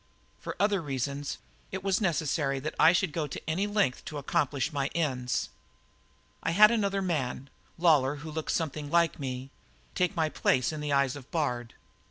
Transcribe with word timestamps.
For 0.39 0.55
other 0.59 0.81
reasons 0.81 1.37
it 1.71 1.83
was 1.83 2.01
necessary 2.01 2.59
that 2.59 2.73
I 2.79 2.91
go 2.93 3.27
to 3.27 3.41
any 3.47 3.67
length 3.67 4.03
to 4.05 4.17
accomplish 4.17 4.73
my 4.73 4.87
ends. 4.95 5.49
"I 6.41 6.49
had 6.49 6.71
another 6.71 7.03
man 7.03 7.51
Lawlor, 7.77 8.21
who 8.21 8.31
looks 8.31 8.53
something 8.55 8.89
like 8.89 9.19
me 9.19 9.51
take 9.93 10.15
my 10.15 10.27
place 10.27 10.71
in 10.73 10.81
the 10.81 10.91
eyes 10.91 11.15
of 11.15 11.29
Bard. 11.29 11.75